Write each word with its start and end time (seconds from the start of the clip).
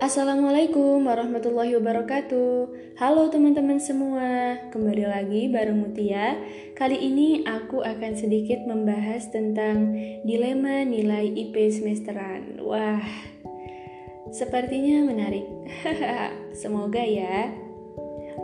Assalamualaikum 0.00 1.04
warahmatullahi 1.04 1.76
wabarakatuh. 1.76 2.72
Halo 2.96 3.28
teman-teman 3.28 3.76
semua 3.76 4.56
Kembali 4.72 5.04
lagi 5.04 5.52
bareng 5.52 5.76
Mutia. 5.76 6.40
Kali 6.72 6.96
ini 6.96 7.44
aku 7.44 7.84
akan 7.84 8.16
sedikit 8.16 8.64
membahas 8.64 9.28
tentang 9.28 9.92
Dilema 10.24 10.88
nilai 10.88 11.28
IP 11.28 11.52
semesteran. 11.68 12.64
Wah 12.64 13.04
Sepertinya 14.32 15.04
menarik. 15.04 15.44
Semoga 16.64 17.04
ya. 17.04 17.52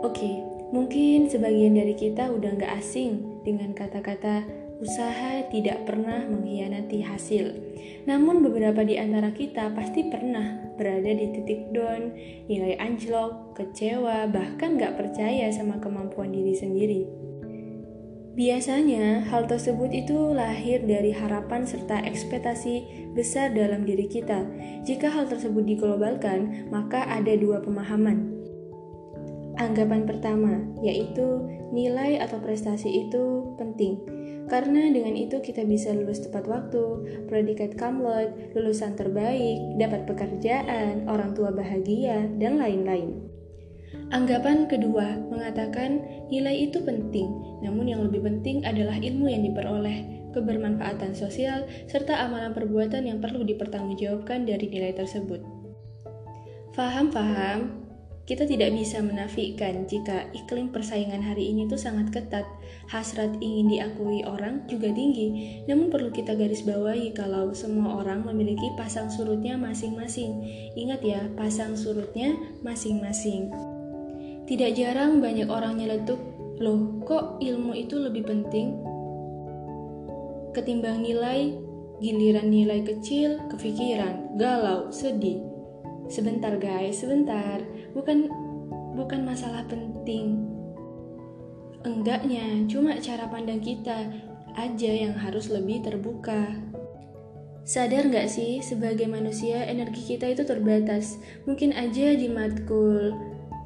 Oke, 0.05 0.45
mungkin 0.69 1.25
sebagian 1.25 1.73
dari 1.73 1.97
kita 1.97 2.29
udah 2.29 2.53
gak 2.53 2.85
asing 2.85 3.41
Dengan 3.41 3.73
kata-kata 3.73 4.66
usaha 4.77 5.41
tidak 5.49 5.89
pernah 5.89 6.25
mengkhianati 6.29 7.01
hasil. 7.01 7.45
Namun 8.05 8.45
beberapa 8.45 8.85
di 8.85 8.95
antara 8.95 9.33
kita 9.33 9.73
pasti 9.73 10.05
pernah 10.07 10.63
berada 10.77 11.09
di 11.09 11.33
titik 11.33 11.73
down, 11.73 12.13
nilai 12.47 12.77
anjlok, 12.77 13.57
kecewa, 13.57 14.29
bahkan 14.29 14.77
gak 14.77 14.95
percaya 14.95 15.49
sama 15.49 15.81
kemampuan 15.81 16.29
diri 16.31 16.53
sendiri. 16.53 17.01
Biasanya, 18.37 19.25
hal 19.33 19.49
tersebut 19.49 19.89
itu 19.89 20.13
lahir 20.37 20.85
dari 20.85 21.09
harapan 21.09 21.65
serta 21.65 22.05
ekspektasi 22.05 23.09
besar 23.17 23.49
dalam 23.49 23.81
diri 23.81 24.05
kita. 24.05 24.45
Jika 24.85 25.09
hal 25.09 25.25
tersebut 25.25 25.65
diglobalkan, 25.65 26.69
maka 26.69 27.01
ada 27.09 27.33
dua 27.33 27.65
pemahaman. 27.65 28.36
Anggapan 29.57 30.05
pertama, 30.05 30.61
yaitu 30.85 31.41
nilai 31.73 32.21
atau 32.21 32.37
prestasi 32.37 33.09
itu 33.09 33.57
penting, 33.57 33.97
karena 34.47 34.87
dengan 34.93 35.17
itu 35.17 35.41
kita 35.41 35.65
bisa 35.65 35.91
lulus 35.91 36.23
tepat 36.23 36.45
waktu, 36.45 37.03
predikat 37.25 37.73
kamlot, 37.73 38.31
lulusan 38.53 38.93
terbaik, 38.93 39.57
dapat 39.81 40.05
pekerjaan, 40.05 41.09
orang 41.09 41.33
tua 41.33 41.49
bahagia, 41.49 42.29
dan 42.37 42.61
lain-lain. 42.61 43.27
Anggapan 44.13 44.69
kedua 44.71 45.19
mengatakan 45.27 46.05
nilai 46.31 46.69
itu 46.69 46.79
penting, 46.85 47.27
namun 47.65 47.89
yang 47.89 48.05
lebih 48.05 48.23
penting 48.23 48.63
adalah 48.63 48.95
ilmu 49.01 49.25
yang 49.27 49.41
diperoleh, 49.41 50.31
kebermanfaatan 50.31 51.17
sosial, 51.17 51.65
serta 51.89 52.13
amalan 52.29 52.53
perbuatan 52.53 53.09
yang 53.09 53.19
perlu 53.19 53.41
dipertanggungjawabkan 53.41 54.45
dari 54.45 54.69
nilai 54.69 54.93
tersebut. 54.93 55.41
Faham-faham? 56.77 57.86
Kita 58.27 58.43
tidak 58.43 58.75
bisa 58.75 58.99
menafikan 58.99 59.87
jika 59.87 60.27
iklim 60.35 60.67
persaingan 60.75 61.23
hari 61.23 61.47
ini 61.47 61.63
tuh 61.63 61.79
sangat 61.79 62.11
ketat. 62.11 62.43
Hasrat 62.91 63.39
ingin 63.39 63.71
diakui 63.71 64.27
orang 64.27 64.67
juga 64.67 64.91
tinggi. 64.91 65.63
Namun 65.63 65.87
perlu 65.87 66.11
kita 66.11 66.35
garis 66.35 66.59
bawahi 66.67 67.15
kalau 67.15 67.55
semua 67.55 68.03
orang 68.03 68.27
memiliki 68.27 68.67
pasang 68.75 69.07
surutnya 69.07 69.55
masing-masing. 69.55 70.43
Ingat 70.75 71.01
ya, 71.07 71.23
pasang 71.39 71.79
surutnya 71.79 72.35
masing-masing. 72.67 73.47
Tidak 74.43 74.75
jarang 74.75 75.23
banyak 75.23 75.47
orang 75.47 75.79
nyeletuk, 75.79 76.19
loh 76.59 76.99
kok 77.07 77.39
ilmu 77.39 77.79
itu 77.79 77.95
lebih 77.95 78.27
penting? 78.27 78.75
Ketimbang 80.51 80.99
nilai, 80.99 81.55
giliran 82.03 82.51
nilai 82.51 82.83
kecil, 82.83 83.39
kepikiran, 83.47 84.35
galau, 84.35 84.91
sedih, 84.91 85.47
Sebentar 86.07 86.55
guys, 86.55 87.03
sebentar. 87.03 87.59
Bukan 87.97 88.29
bukan 88.93 89.25
masalah 89.25 89.65
penting. 89.65 90.37
Enggaknya, 91.81 92.61
cuma 92.69 92.93
cara 93.01 93.25
pandang 93.25 93.57
kita 93.57 94.05
aja 94.53 94.91
yang 94.93 95.17
harus 95.17 95.49
lebih 95.49 95.81
terbuka. 95.81 96.53
Sadar 97.65 98.05
nggak 98.07 98.29
sih, 98.29 98.61
sebagai 98.61 99.09
manusia 99.09 99.65
energi 99.65 100.15
kita 100.15 100.29
itu 100.29 100.45
terbatas. 100.45 101.17
Mungkin 101.49 101.73
aja 101.73 102.13
di 102.13 102.29
matkul 102.29 103.17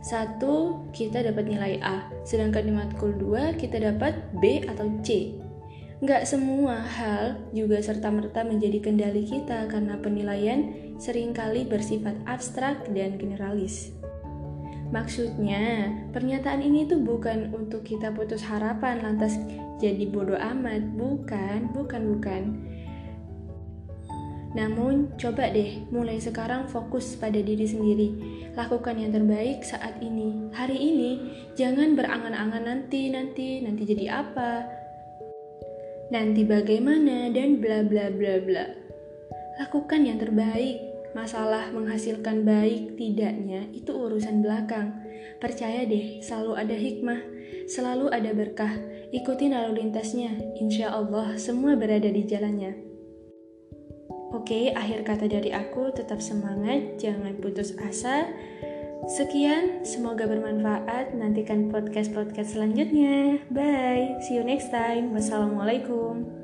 satu 0.01 0.87
kita 0.89 1.21
dapat 1.21 1.45
nilai 1.45 1.77
A, 1.85 2.09
sedangkan 2.25 2.65
di 2.65 2.73
matkul 2.73 3.13
2 3.13 3.61
kita 3.61 3.77
dapat 3.77 4.17
B 4.41 4.65
atau 4.65 4.89
C. 5.05 5.37
Nggak 6.01 6.25
semua 6.25 6.81
hal 6.81 7.37
juga 7.53 7.77
serta-merta 7.77 8.41
menjadi 8.41 8.81
kendali 8.81 9.21
kita 9.21 9.69
karena 9.69 10.01
penilaian 10.01 10.73
sering 10.97 11.29
kali 11.29 11.61
bersifat 11.61 12.17
abstrak 12.25 12.89
dan 12.89 13.21
generalis. 13.21 13.93
Maksudnya, 14.91 15.87
pernyataan 16.11 16.59
ini 16.59 16.83
tuh 16.83 16.99
bukan 16.99 17.55
untuk 17.55 17.87
kita 17.87 18.11
putus 18.11 18.43
harapan 18.43 18.99
lantas 18.99 19.39
jadi 19.79 20.03
bodoh 20.11 20.35
amat, 20.35 20.83
bukan, 20.99 21.71
bukan, 21.71 22.01
bukan. 22.11 22.43
Namun, 24.51 25.15
coba 25.15 25.47
deh 25.47 25.87
mulai 25.95 26.19
sekarang 26.19 26.67
fokus 26.67 27.15
pada 27.15 27.39
diri 27.39 27.63
sendiri. 27.63 28.09
Lakukan 28.51 28.99
yang 28.99 29.15
terbaik 29.15 29.63
saat 29.63 29.95
ini, 30.03 30.51
hari 30.51 30.75
ini. 30.75 31.11
Jangan 31.55 31.95
berangan-angan 31.95 32.67
nanti, 32.67 33.07
nanti, 33.07 33.63
nanti 33.63 33.87
jadi 33.87 34.27
apa, 34.27 34.67
nanti 36.11 36.43
bagaimana, 36.43 37.31
dan 37.31 37.63
bla 37.63 37.79
bla 37.87 38.11
bla 38.11 38.43
bla. 38.43 38.65
Lakukan 39.55 40.03
yang 40.03 40.19
terbaik. 40.19 40.90
Masalah 41.11 41.75
menghasilkan 41.75 42.47
baik 42.47 42.95
tidaknya 42.95 43.67
itu 43.75 43.91
urusan 43.91 44.39
belakang. 44.39 44.95
Percaya 45.43 45.83
deh, 45.83 46.23
selalu 46.23 46.53
ada 46.55 46.75
hikmah, 46.77 47.19
selalu 47.67 48.07
ada 48.13 48.31
berkah. 48.31 48.71
Ikuti 49.11 49.51
lalu 49.51 49.83
lintasnya, 49.83 50.31
insya 50.55 50.95
Allah 50.95 51.35
semua 51.35 51.75
berada 51.75 52.07
di 52.07 52.23
jalannya. 52.23 52.73
Oke, 54.31 54.71
akhir 54.71 55.03
kata 55.03 55.27
dari 55.27 55.51
aku 55.51 55.91
tetap 55.91 56.23
semangat, 56.23 56.95
jangan 56.95 57.35
putus 57.43 57.75
asa. 57.83 58.31
Sekian, 59.11 59.83
semoga 59.83 60.23
bermanfaat. 60.29 61.11
Nantikan 61.11 61.67
podcast-podcast 61.67 62.55
selanjutnya. 62.55 63.43
Bye, 63.51 64.15
see 64.23 64.39
you 64.39 64.45
next 64.47 64.71
time. 64.71 65.11
Wassalamualaikum. 65.11 66.40